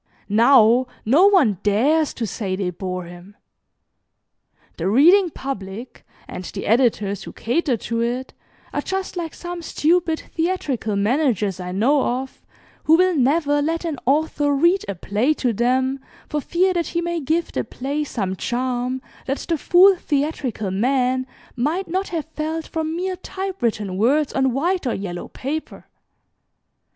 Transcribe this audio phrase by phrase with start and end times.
[0.29, 3.35] Now no one dares to say they bore him.
[4.77, 8.33] The reading public, and the editors who cater to it,
[8.73, 12.41] are just like some stupid theatrical managers I know of,
[12.85, 17.01] who will never let an author read a play to them for fear that he
[17.01, 22.65] may give the play some charm that the fool theatrical man might not have felt
[22.65, 25.85] from mere type written words on white or yellow paper.